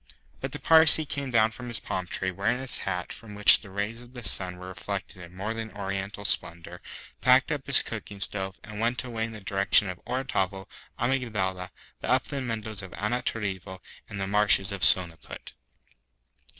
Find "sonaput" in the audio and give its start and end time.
14.81-15.53